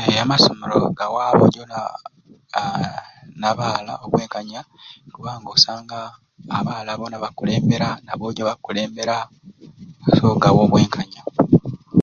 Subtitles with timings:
[0.00, 1.62] Ee amasomero gawa aboojo
[2.58, 2.88] aa
[3.38, 4.60] n'abaala obwenkanya
[5.14, 5.98] kubanga osanga
[6.58, 9.16] abaala boona bakukulembera n'aboojo bakukulembera
[10.16, 11.22] so gawa obwenkanya.